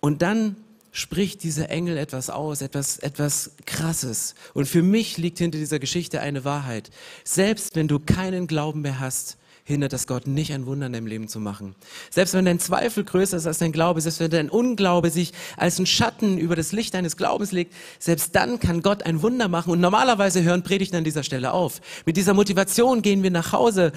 [0.00, 0.56] Und dann
[0.92, 4.34] spricht dieser Engel etwas aus, etwas, etwas Krasses.
[4.54, 6.90] Und für mich liegt hinter dieser Geschichte eine Wahrheit.
[7.24, 11.06] Selbst wenn du keinen Glauben mehr hast, hindert das Gott nicht, ein Wunder in deinem
[11.06, 11.74] Leben zu machen.
[12.10, 15.78] Selbst wenn dein Zweifel größer ist als dein Glaube, selbst wenn dein Unglaube sich als
[15.78, 19.72] ein Schatten über das Licht deines Glaubens legt, selbst dann kann Gott ein Wunder machen.
[19.72, 21.80] Und normalerweise hören Predigten an dieser Stelle auf.
[22.04, 23.92] Mit dieser Motivation gehen wir nach Hause.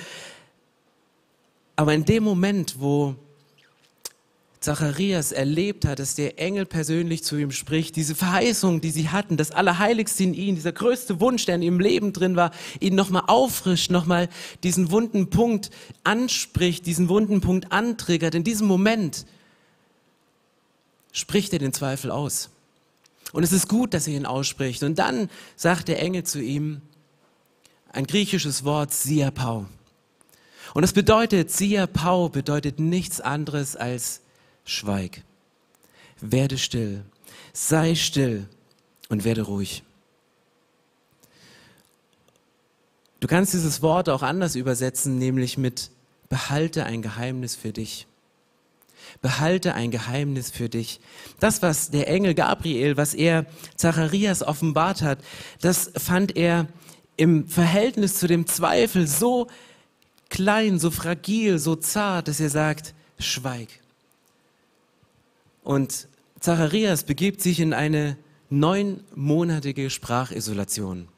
[1.75, 3.15] Aber in dem Moment, wo
[4.60, 9.38] Zacharias erlebt hat, dass der Engel persönlich zu ihm spricht, diese Verheißung, die sie hatten,
[9.38, 13.24] das Allerheiligste in ihm, dieser größte Wunsch, der in ihrem Leben drin war, ihn nochmal
[13.28, 14.30] auffrischt, nochmal
[14.63, 15.70] diesen wunden Punkt
[16.04, 18.34] anspricht, diesen wunden Punkt antriggert.
[18.34, 19.26] In diesem Moment
[21.12, 22.50] spricht er den Zweifel aus.
[23.34, 24.84] Und es ist gut, dass er ihn ausspricht.
[24.84, 26.82] Und dann sagt der Engel zu ihm
[27.91, 29.65] ein griechisches Wort, Siapau.
[30.74, 34.22] Und das bedeutet, Siapau bedeutet nichts anderes als
[34.67, 35.23] schweig.
[36.21, 37.03] Werde still.
[37.53, 38.47] Sei still
[39.10, 39.84] und werde ruhig.
[43.19, 45.89] Du kannst dieses Wort auch anders übersetzen, nämlich mit
[46.30, 48.06] behalte ein Geheimnis für dich.
[49.21, 50.99] Behalte ein Geheimnis für dich.
[51.39, 55.19] Das, was der Engel Gabriel, was er Zacharias offenbart hat,
[55.62, 56.67] das fand er
[57.15, 59.47] im Verhältnis zu dem Zweifel so
[60.30, 63.69] klein, so fragil, so zart, dass er sagt, schweig.
[65.67, 66.08] Und
[66.39, 68.15] Zacharias begibt sich in eine
[68.49, 71.10] neunmonatige Sprachisolation.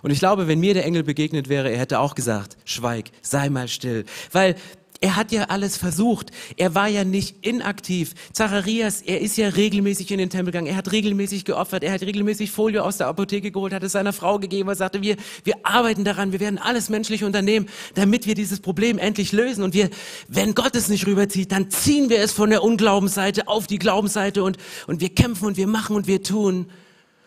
[0.00, 3.50] Und ich glaube, wenn mir der Engel begegnet wäre, er hätte auch gesagt, schweig, sei
[3.50, 4.06] mal still.
[4.32, 4.56] Weil
[5.00, 6.30] er hat ja alles versucht.
[6.56, 8.14] Er war ja nicht inaktiv.
[8.32, 10.68] Zacharias, er ist ja regelmäßig in den Tempel gegangen.
[10.68, 11.82] Er hat regelmäßig geopfert.
[11.82, 15.02] Er hat regelmäßig Folie aus der Apotheke geholt, hat es seiner Frau gegeben und sagte,
[15.02, 16.32] wir, wir arbeiten daran.
[16.32, 19.64] Wir werden alles menschlich unternehmen, damit wir dieses Problem endlich lösen.
[19.64, 19.90] Und wir,
[20.28, 24.42] wenn Gott es nicht rüberzieht, dann ziehen wir es von der Unglaubensseite auf die Glaubensseite
[24.42, 26.66] und, und wir kämpfen und wir machen und wir tun.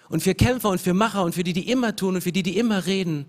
[0.10, 2.44] Und für Kämpfer und für Macher und für die, die immer tun und für die,
[2.44, 3.26] die immer reden,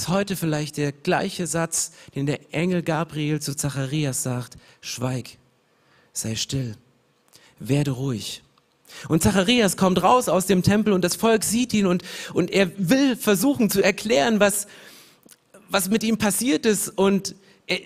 [0.00, 4.56] ist heute vielleicht der gleiche Satz, den der Engel Gabriel zu Zacharias sagt.
[4.82, 5.38] Schweig,
[6.12, 6.76] sei still,
[7.58, 8.42] werde ruhig.
[9.08, 12.02] Und Zacharias kommt raus aus dem Tempel und das Volk sieht ihn und,
[12.34, 14.66] und er will versuchen zu erklären, was,
[15.70, 17.34] was mit ihm passiert ist und
[17.66, 17.80] er,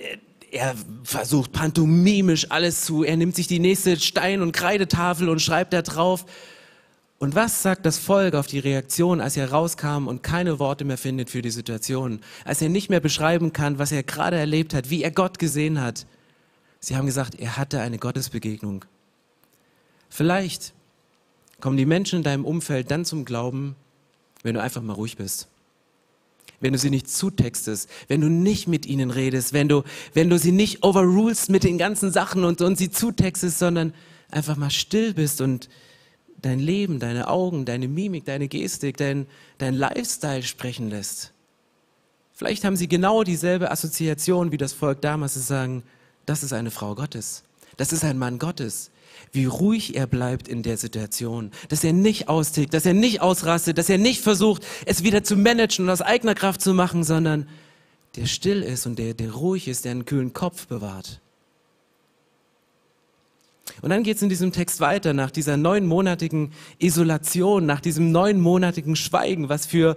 [0.51, 5.73] er versucht pantomimisch alles zu, er nimmt sich die nächste Stein- und Kreidetafel und schreibt
[5.73, 6.27] da drauf.
[7.21, 10.97] Und was sagt das Volk auf die Reaktion, als er rauskam und keine Worte mehr
[10.97, 14.89] findet für die Situation, als er nicht mehr beschreiben kann, was er gerade erlebt hat,
[14.89, 16.07] wie er Gott gesehen hat?
[16.81, 18.87] Sie haben gesagt, er hatte eine Gottesbegegnung.
[20.09, 20.73] Vielleicht
[21.61, 23.77] kommen die Menschen in deinem Umfeld dann zum Glauben,
[24.43, 25.49] wenn du einfach mal ruhig bist.
[26.59, 29.83] Wenn du sie nicht zutextest, wenn du nicht mit ihnen redest, wenn du,
[30.15, 33.93] wenn du sie nicht overrulest mit den ganzen Sachen und, und sie zutextest, sondern
[34.31, 35.69] einfach mal still bist und
[36.43, 39.27] dein Leben, deine Augen, deine Mimik, deine Gestik, dein,
[39.59, 41.33] dein Lifestyle sprechen lässt.
[42.33, 45.83] Vielleicht haben sie genau dieselbe Assoziation wie das Volk damals, zu sagen,
[46.27, 47.43] das ist eine Frau Gottes,
[47.77, 48.91] das ist ein Mann Gottes,
[49.33, 53.79] wie ruhig er bleibt in der Situation, dass er nicht austickt, dass er nicht ausrastet,
[53.79, 57.49] dass er nicht versucht, es wieder zu managen und aus eigener Kraft zu machen, sondern
[58.17, 61.21] der still ist und der, der ruhig ist, der einen kühlen Kopf bewahrt.
[63.83, 68.97] Und dann geht es in diesem Text weiter, nach dieser neunmonatigen Isolation, nach diesem neunmonatigen
[68.97, 69.97] Schweigen, was für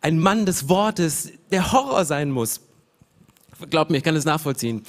[0.00, 2.60] ein Mann des Wortes der Horror sein muss.
[3.70, 4.82] Glaubt mir, ich kann es nachvollziehen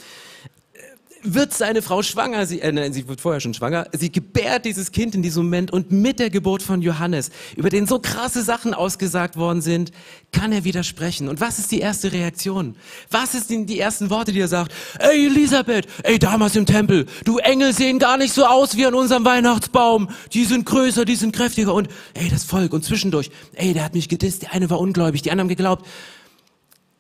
[1.24, 4.92] wird seine Frau schwanger, sie, äh, nein, sie wird vorher schon schwanger, sie gebärt dieses
[4.92, 8.74] Kind in diesem Moment und mit der Geburt von Johannes, über den so krasse Sachen
[8.74, 9.92] ausgesagt worden sind,
[10.32, 11.30] kann er widersprechen.
[11.30, 12.76] Und was ist die erste Reaktion?
[13.10, 14.74] Was sind die ersten Worte, die er sagt?
[15.00, 18.94] Ey Elisabeth, ey damals im Tempel, du Engel sehen gar nicht so aus wie an
[18.96, 23.74] unserem Weihnachtsbaum, die sind größer, die sind kräftiger und ey das Volk und zwischendurch, ey
[23.74, 25.86] der hat mich gedisst, der eine war ungläubig, die anderen haben geglaubt.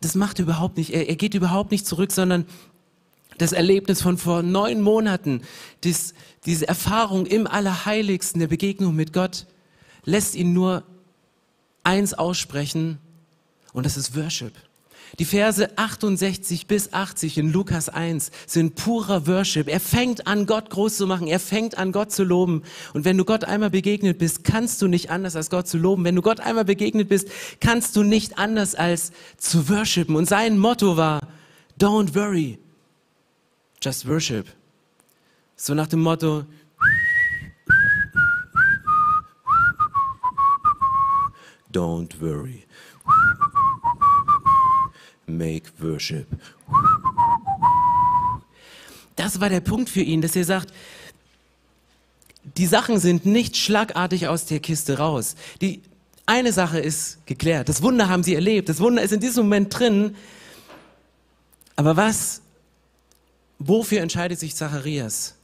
[0.01, 2.45] Das macht er überhaupt nicht, er, er geht überhaupt nicht zurück, sondern
[3.37, 5.41] das Erlebnis von vor neun Monaten,
[5.83, 6.13] dies,
[6.45, 9.45] diese Erfahrung im Allerheiligsten der Begegnung mit Gott,
[10.05, 10.83] lässt ihn nur
[11.83, 12.99] eins aussprechen
[13.73, 14.53] und das ist Worship.
[15.19, 19.67] Die Verse 68 bis 80 in Lukas 1 sind purer Worship.
[19.67, 21.27] Er fängt an, Gott groß zu machen.
[21.27, 22.63] Er fängt an, Gott zu loben.
[22.93, 26.03] Und wenn du Gott einmal begegnet bist, kannst du nicht anders als Gott zu loben.
[26.03, 27.27] Wenn du Gott einmal begegnet bist,
[27.59, 30.15] kannst du nicht anders als zu worshipen.
[30.15, 31.19] Und sein Motto war,
[31.79, 32.57] don't worry,
[33.83, 34.47] Just Worship.
[35.57, 36.45] So nach dem Motto,
[41.69, 42.63] Don't worry.
[45.27, 46.27] Make worship.
[49.17, 50.73] Das war der Punkt für ihn, dass er sagt,
[52.55, 55.35] die Sachen sind nicht schlagartig aus der Kiste raus.
[55.59, 55.81] Die
[56.25, 57.67] eine Sache ist geklärt.
[57.67, 58.69] Das Wunder haben sie erlebt.
[58.69, 60.15] Das Wunder ist in diesem Moment drin.
[61.75, 62.42] Aber was
[63.65, 65.35] Wofür entscheidet sich Zacharias?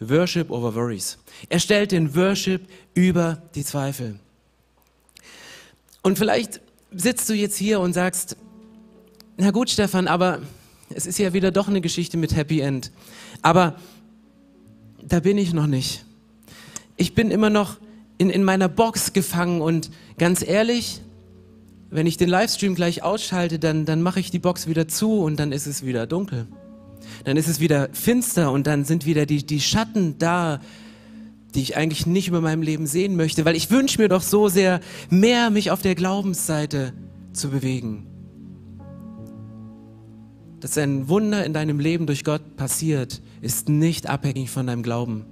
[0.00, 1.18] Worship over worries.
[1.50, 2.62] Er stellt den Worship
[2.94, 4.18] über die Zweifel.
[6.02, 6.60] Und vielleicht
[6.90, 8.36] sitzt du jetzt hier und sagst,
[9.36, 10.40] na gut, Stefan, aber
[10.88, 12.92] es ist ja wieder doch eine Geschichte mit Happy End.
[13.42, 13.76] Aber
[15.02, 16.06] da bin ich noch nicht.
[16.96, 17.76] Ich bin immer noch
[18.16, 21.02] in, in meiner Box gefangen und ganz ehrlich,
[21.90, 25.36] wenn ich den Livestream gleich ausschalte, dann, dann mache ich die Box wieder zu und
[25.36, 26.46] dann ist es wieder dunkel
[27.24, 30.60] dann ist es wieder finster und dann sind wieder die, die Schatten da,
[31.54, 34.48] die ich eigentlich nicht über meinem Leben sehen möchte, weil ich wünsche mir doch so
[34.48, 36.92] sehr, mehr mich auf der Glaubensseite
[37.32, 38.06] zu bewegen.
[40.60, 45.24] Dass ein Wunder in deinem Leben durch Gott passiert, ist nicht abhängig von deinem Glauben.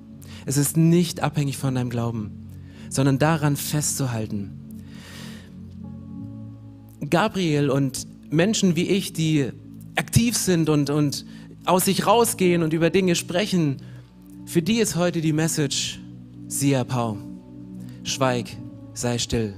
[0.46, 2.48] Es ist nicht abhängig von deinem Glauben,
[2.88, 4.52] sondern daran festzuhalten.
[7.10, 9.50] Gabriel und Menschen wie ich, die
[9.96, 11.24] aktiv sind und, und
[11.66, 13.78] aus sich rausgehen und über Dinge sprechen,
[14.46, 16.00] für die ist heute die Message,
[16.46, 17.18] Sia Pau,
[18.04, 18.56] schweig,
[18.94, 19.54] sei still.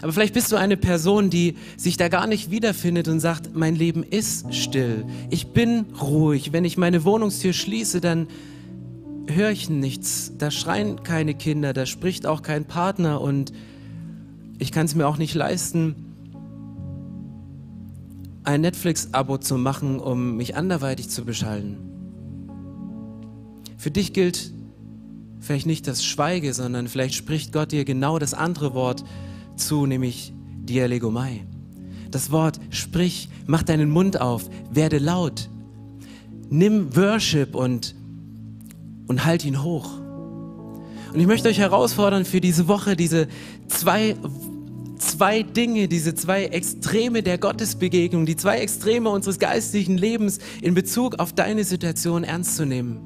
[0.00, 3.76] Aber vielleicht bist du eine Person, die sich da gar nicht wiederfindet und sagt, mein
[3.76, 5.04] Leben ist still.
[5.30, 6.52] Ich bin ruhig.
[6.52, 8.26] Wenn ich meine Wohnungstür schließe, dann
[9.28, 10.32] höre ich nichts.
[10.38, 13.52] Da schreien keine Kinder, da spricht auch kein Partner und
[14.58, 16.11] ich kann es mir auch nicht leisten,
[18.44, 21.76] ein Netflix-Abo zu machen, um mich anderweitig zu beschallen.
[23.76, 24.52] Für dich gilt
[25.40, 29.04] vielleicht nicht das Schweige, sondern vielleicht spricht Gott dir genau das andere Wort
[29.56, 31.44] zu, nämlich Dialegomai.
[32.10, 35.48] Das Wort sprich, mach deinen Mund auf, werde laut.
[36.50, 37.94] Nimm Worship und,
[39.06, 39.90] und halt ihn hoch.
[41.12, 43.28] Und ich möchte euch herausfordern für diese Woche, diese
[43.68, 44.16] zwei
[45.02, 51.18] zwei Dinge, diese zwei Extreme der Gottesbegegnung, die zwei Extreme unseres geistlichen Lebens in Bezug
[51.18, 53.00] auf deine Situation ernst zu nehmen.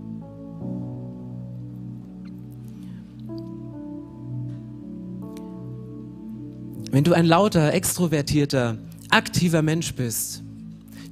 [6.90, 8.78] Wenn du ein lauter, extrovertierter,
[9.10, 10.42] aktiver Mensch bist,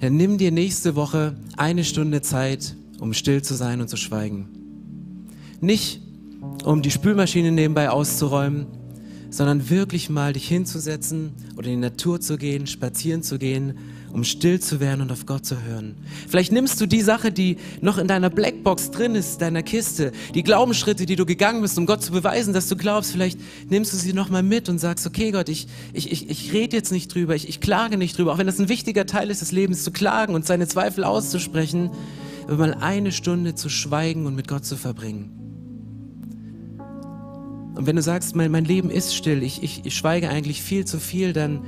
[0.01, 4.49] dann nimm dir nächste Woche eine Stunde Zeit, um still zu sein und zu schweigen.
[5.61, 6.01] Nicht,
[6.65, 8.67] um die Spülmaschine nebenbei auszuräumen,
[9.35, 13.77] sondern wirklich mal dich hinzusetzen oder in die Natur zu gehen, spazieren zu gehen,
[14.13, 15.97] um still zu werden und auf Gott zu hören.
[16.29, 20.45] Vielleicht nimmst du die Sache, die noch in deiner Blackbox drin ist, deiner Kiste, die
[20.45, 23.97] Glaubensschritte, die du gegangen bist, um Gott zu beweisen, dass du glaubst, vielleicht nimmst du
[23.97, 27.35] sie nochmal mit und sagst, okay Gott, ich, ich, ich, ich rede jetzt nicht drüber,
[27.35, 29.91] ich, ich klage nicht drüber, auch wenn das ein wichtiger Teil ist des Lebens, zu
[29.91, 31.91] klagen und seine Zweifel auszusprechen,
[32.45, 35.44] aber mal eine Stunde zu schweigen und mit Gott zu verbringen.
[37.75, 40.85] Und wenn du sagst, mein, mein Leben ist still, ich, ich, ich schweige eigentlich viel
[40.85, 41.61] zu viel, dann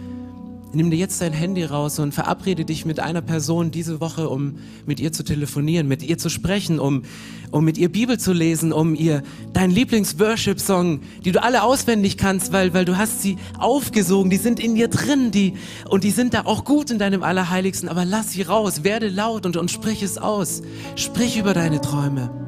[0.72, 4.58] nimm dir jetzt dein Handy raus und verabrede dich mit einer Person diese Woche, um
[4.84, 7.02] mit ihr zu telefonieren, mit ihr zu sprechen, um,
[7.50, 12.52] um mit ihr Bibel zu lesen, um ihr deinen Lieblings-Worship-Song, die du alle auswendig kannst,
[12.52, 15.54] weil, weil du hast sie aufgesogen, die sind in dir drin, die,
[15.88, 19.46] und die sind da auch gut in deinem Allerheiligsten, aber lass sie raus, werde laut
[19.46, 20.62] und, und sprich es aus.
[20.94, 22.45] Sprich über deine Träume.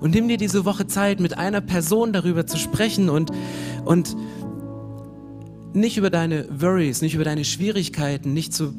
[0.00, 3.30] Und nimm dir diese Woche Zeit, mit einer Person darüber zu sprechen und,
[3.84, 4.16] und
[5.74, 8.74] nicht über deine Worries, nicht über deine Schwierigkeiten, nicht zu,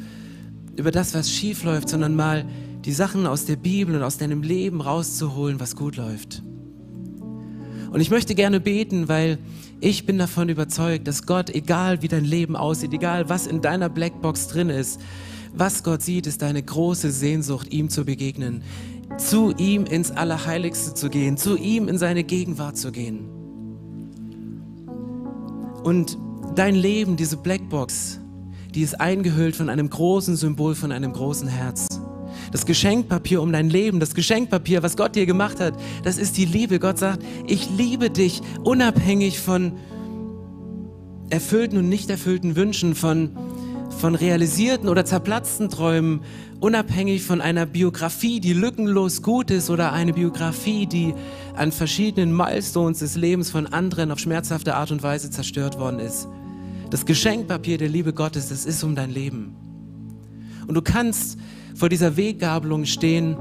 [0.75, 2.45] über das, was schief läuft, sondern mal
[2.83, 6.41] die Sachen aus der Bibel und aus deinem Leben rauszuholen, was gut läuft.
[7.91, 9.37] Und ich möchte gerne beten, weil
[9.79, 13.89] ich bin davon überzeugt, dass Gott, egal wie dein Leben aussieht, egal was in deiner
[13.89, 14.99] Blackbox drin ist,
[15.53, 18.63] was Gott sieht, ist deine große Sehnsucht, ihm zu begegnen
[19.17, 23.29] zu ihm ins Allerheiligste zu gehen, zu ihm in seine Gegenwart zu gehen.
[25.83, 26.17] Und
[26.55, 28.19] dein Leben, diese Blackbox,
[28.73, 31.87] die ist eingehüllt von einem großen Symbol, von einem großen Herz.
[32.51, 36.45] Das Geschenkpapier um dein Leben, das Geschenkpapier, was Gott dir gemacht hat, das ist die
[36.45, 36.79] Liebe.
[36.79, 39.73] Gott sagt, ich liebe dich unabhängig von
[41.29, 43.31] erfüllten und nicht erfüllten Wünschen, von,
[43.99, 46.21] von realisierten oder zerplatzten Träumen,
[46.61, 51.13] unabhängig von einer Biografie, die lückenlos gut ist oder eine Biografie, die
[51.55, 56.27] an verschiedenen Milestones des Lebens von anderen auf schmerzhafte Art und Weise zerstört worden ist.
[56.91, 59.55] Das Geschenkpapier der Liebe Gottes, das ist um dein Leben.
[60.67, 61.39] Und du kannst
[61.73, 63.35] vor dieser Weggabelung stehen,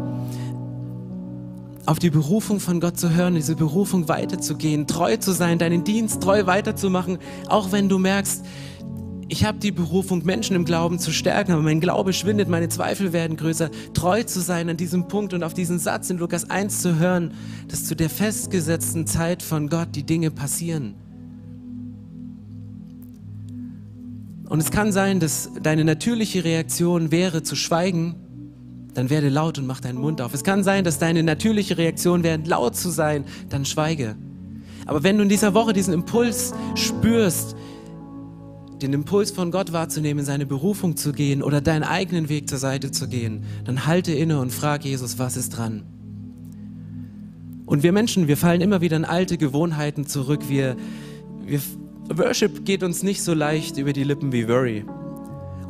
[1.85, 6.23] auf die Berufung von Gott zu hören, diese Berufung weiterzugehen, treu zu sein, deinen Dienst
[6.23, 8.45] treu weiterzumachen, auch wenn du merkst,
[9.31, 13.13] ich habe die Berufung, Menschen im Glauben zu stärken, aber mein Glaube schwindet, meine Zweifel
[13.13, 13.71] werden größer.
[13.95, 17.33] Treu zu sein an diesem Punkt und auf diesen Satz in Lukas 1 zu hören,
[17.69, 20.97] dass zu der festgesetzten Zeit von Gott die Dinge passieren.
[24.49, 28.17] Und es kann sein, dass deine natürliche Reaktion wäre zu schweigen,
[28.95, 30.35] dann werde laut und mach deinen Mund auf.
[30.35, 34.17] Es kann sein, dass deine natürliche Reaktion wäre, laut zu sein, dann schweige.
[34.87, 37.55] Aber wenn du in dieser Woche diesen Impuls spürst,
[38.83, 42.59] den Impuls von Gott wahrzunehmen, in seine Berufung zu gehen oder deinen eigenen Weg zur
[42.59, 45.83] Seite zu gehen, dann halte inne und frag Jesus, was ist dran?
[47.67, 50.49] Und wir Menschen, wir fallen immer wieder in alte Gewohnheiten zurück.
[50.49, 50.77] Wir,
[51.47, 51.61] wir,
[52.13, 54.85] Worship geht uns nicht so leicht über die Lippen wie Worry.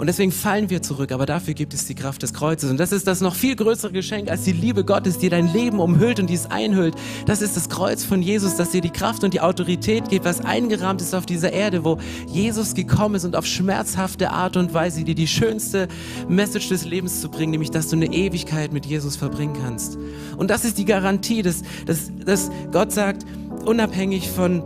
[0.01, 2.71] Und deswegen fallen wir zurück, aber dafür gibt es die Kraft des Kreuzes.
[2.71, 5.79] Und das ist das noch viel größere Geschenk als die Liebe Gottes, die dein Leben
[5.79, 6.95] umhüllt und dies einhüllt.
[7.27, 10.41] Das ist das Kreuz von Jesus, das dir die Kraft und die Autorität gibt, was
[10.41, 15.05] eingerahmt ist auf dieser Erde, wo Jesus gekommen ist und auf schmerzhafte Art und Weise
[15.05, 15.87] dir die schönste
[16.31, 19.99] Message des Lebens zu bringen, nämlich dass du eine Ewigkeit mit Jesus verbringen kannst.
[20.39, 23.27] Und das ist die Garantie, dass, dass, dass Gott sagt,
[23.67, 24.63] unabhängig von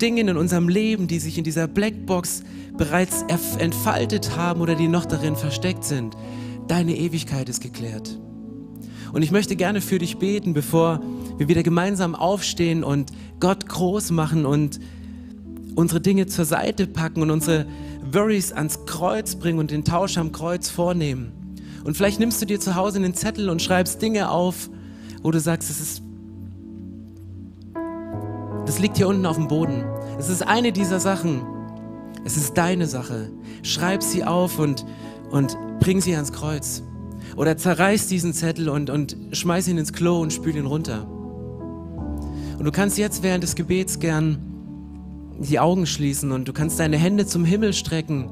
[0.00, 2.42] Dingen in unserem Leben, die sich in dieser Blackbox
[2.76, 3.22] bereits
[3.58, 6.16] entfaltet haben oder die noch darin versteckt sind.
[6.68, 8.18] Deine Ewigkeit ist geklärt.
[9.12, 11.00] Und ich möchte gerne für dich beten, bevor
[11.38, 14.80] wir wieder gemeinsam aufstehen und Gott groß machen und
[15.74, 17.66] unsere Dinge zur Seite packen und unsere
[18.12, 21.32] Worries ans Kreuz bringen und den Tausch am Kreuz vornehmen.
[21.84, 24.68] Und vielleicht nimmst du dir zu Hause einen Zettel und schreibst Dinge auf,
[25.22, 26.02] wo du sagst, es ist,
[28.66, 29.84] das liegt hier unten auf dem Boden.
[30.18, 31.42] Es ist eine dieser Sachen,
[32.26, 33.30] es ist deine Sache.
[33.62, 34.84] Schreib sie auf und,
[35.30, 36.82] und bring sie ans Kreuz.
[37.36, 41.06] Oder zerreiß diesen Zettel und, und schmeiß ihn ins Klo und spül ihn runter.
[42.58, 44.38] Und du kannst jetzt während des Gebets gern
[45.38, 48.30] die Augen schließen und du kannst deine Hände zum Himmel strecken.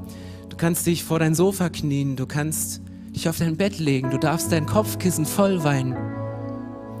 [0.49, 2.17] Du kannst dich vor dein Sofa knien.
[2.17, 2.81] Du kannst
[3.15, 4.09] dich auf dein Bett legen.
[4.09, 5.95] Du darfst dein Kopfkissen voll weinen.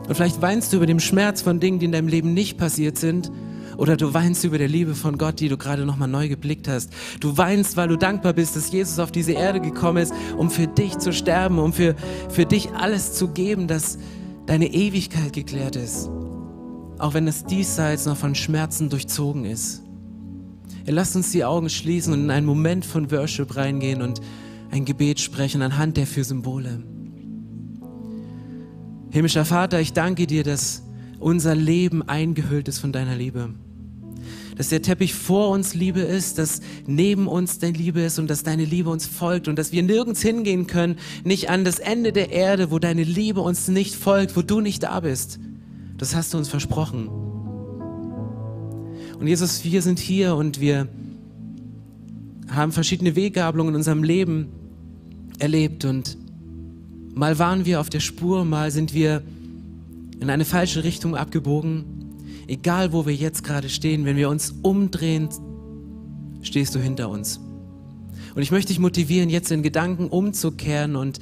[0.07, 2.97] Und vielleicht weinst du über den Schmerz von Dingen, die in deinem Leben nicht passiert
[2.97, 3.31] sind
[3.77, 6.91] Oder du weinst über der Liebe von Gott, die du gerade nochmal neu geblickt hast.
[7.19, 10.67] Du weinst, weil du dankbar bist, dass Jesus auf diese Erde gekommen ist, um für
[10.67, 11.95] dich zu sterben, um für,
[12.29, 13.97] für dich alles zu geben, dass
[14.45, 16.09] deine Ewigkeit geklärt ist.
[16.99, 19.81] Auch wenn das Diesseits noch von Schmerzen durchzogen ist.
[20.85, 24.21] Ja, lasst uns die Augen schließen und in einen Moment von Worship reingehen und
[24.71, 26.83] ein Gebet sprechen anhand der vier Symbole.
[29.09, 30.83] Himmlischer Vater, ich danke dir, dass
[31.19, 33.55] unser Leben eingehüllt ist von deiner Liebe.
[34.55, 38.43] Dass der Teppich vor uns Liebe ist, dass neben uns deine Liebe ist und dass
[38.43, 42.31] deine Liebe uns folgt und dass wir nirgends hingehen können, nicht an das Ende der
[42.31, 45.39] Erde, wo deine Liebe uns nicht folgt, wo du nicht da bist.
[45.97, 47.09] Das hast du uns versprochen.
[49.19, 50.87] Und Jesus, wir sind hier und wir
[52.49, 54.47] haben verschiedene Weggabelungen in unserem Leben
[55.39, 56.17] erlebt und
[57.13, 59.23] mal waren wir auf der Spur, mal sind wir
[60.19, 62.04] in eine falsche Richtung abgebogen.
[62.47, 65.29] Egal, wo wir jetzt gerade stehen, wenn wir uns umdrehen,
[66.41, 67.39] stehst du hinter uns.
[68.35, 71.19] Und ich möchte dich motivieren, jetzt in Gedanken umzukehren und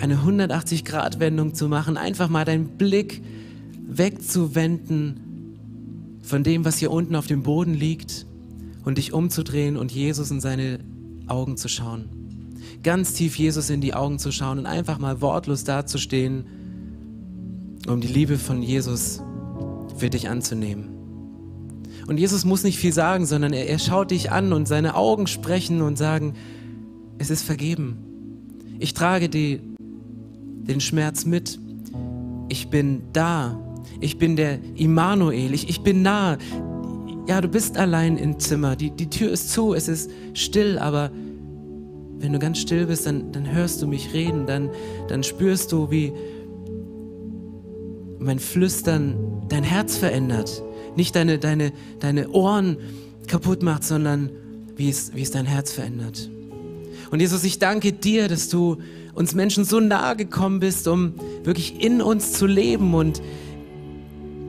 [0.00, 3.22] eine 180-Grad-Wendung zu machen, einfach mal deinen Blick
[3.88, 5.20] wegzuwenden
[6.22, 8.26] von dem, was hier unten auf dem Boden liegt
[8.84, 10.80] und dich umzudrehen und Jesus in seine
[11.28, 12.08] Augen zu schauen.
[12.82, 16.46] Ganz tief Jesus in die Augen zu schauen und einfach mal wortlos dazustehen,
[17.86, 19.22] um die Liebe von Jesus
[19.96, 20.96] für dich anzunehmen.
[22.06, 25.26] Und Jesus muss nicht viel sagen, sondern er, er schaut dich an und seine Augen
[25.26, 26.34] sprechen und sagen,
[27.18, 27.98] es ist vergeben.
[28.78, 31.58] Ich trage die, den Schmerz mit.
[32.48, 33.60] Ich bin da.
[34.00, 35.54] Ich bin der Immanuel.
[35.54, 36.38] Ich, ich bin nah.
[37.26, 38.76] Ja, du bist allein im Zimmer.
[38.76, 39.74] Die, die Tür ist zu.
[39.74, 41.10] Es ist still, aber
[42.18, 44.46] wenn du ganz still bist, dann, dann hörst du mich reden.
[44.46, 44.70] Dann,
[45.08, 46.12] dann spürst du, wie
[48.18, 50.62] mein Flüstern dein Herz verändert.
[50.96, 52.78] Nicht deine, deine, deine Ohren
[53.26, 54.30] kaputt macht, sondern
[54.76, 56.30] wie es, wie es dein Herz verändert.
[57.10, 58.78] Und Jesus, ich danke dir, dass du
[59.14, 63.22] uns Menschen so nahe gekommen bist, um wirklich in uns zu leben und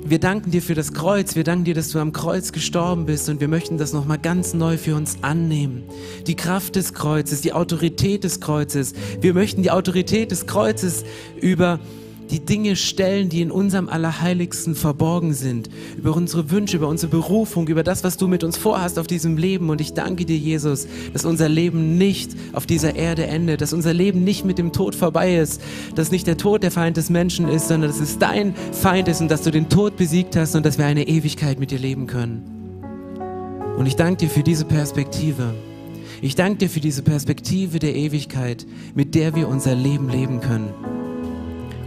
[0.10, 1.36] wir danken dir für das Kreuz.
[1.36, 4.54] Wir danken dir, dass du am Kreuz gestorben bist und wir möchten das nochmal ganz
[4.54, 5.84] neu für uns annehmen.
[6.28, 8.94] Die Kraft des Kreuzes, die Autorität des Kreuzes.
[9.20, 11.04] Wir möchten die Autorität des Kreuzes
[11.42, 11.82] über
[12.30, 17.68] die Dinge stellen, die in unserem Allerheiligsten verborgen sind, über unsere Wünsche, über unsere Berufung,
[17.68, 19.70] über das, was du mit uns vorhast auf diesem Leben.
[19.70, 23.94] Und ich danke dir, Jesus, dass unser Leben nicht auf dieser Erde endet, dass unser
[23.94, 25.62] Leben nicht mit dem Tod vorbei ist,
[25.96, 29.22] dass nicht der Tod der Feind des Menschen ist, sondern dass es dein Feind ist
[29.22, 32.08] und dass du den Tod besiegt hast und dass wir eine Ewigkeit mit dir leben
[32.08, 32.58] können.
[33.78, 35.54] Und ich danke dir für diese Perspektive.
[36.22, 38.66] Ich danke dir für diese Perspektive der Ewigkeit,
[38.96, 40.97] mit der wir unser Leben leben können.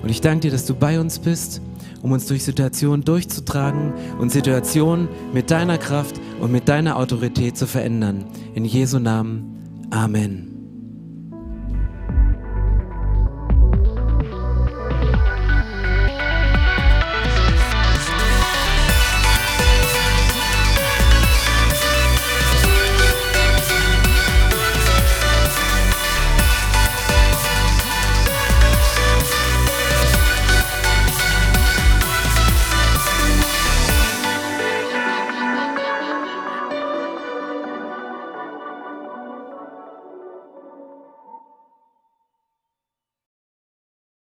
[0.03, 1.61] Und ich danke dir, dass du bei uns bist,
[2.03, 7.67] um uns durch Situationen durchzutragen und Situationen mit deiner Kraft und mit deiner Autorität zu
[7.67, 8.25] verändern.
[8.55, 9.87] In Jesu Namen.
[9.91, 10.50] Amen.